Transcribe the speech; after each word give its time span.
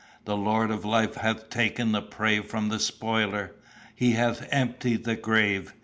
The 0.25 0.35
Lord 0.35 0.71
of 0.71 0.83
Life 0.83 1.13
hath 1.13 1.51
taken 1.51 1.91
the 1.91 2.01
prey 2.01 2.39
from 2.39 2.69
the 2.69 2.79
spoiler; 2.79 3.51
he 3.95 4.13
hath 4.13 4.47
emptied 4.51 5.03
the 5.03 5.15
grave. 5.15 5.75